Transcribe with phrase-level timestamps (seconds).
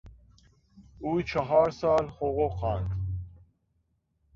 [0.99, 2.91] او چهار سال حقوق خواند.